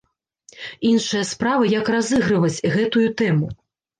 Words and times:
Іншая 0.91 1.21
справа, 1.33 1.67
як 1.73 1.91
разыгрываць 1.95 2.63
гэтую 2.77 3.07
тэму? 3.23 3.53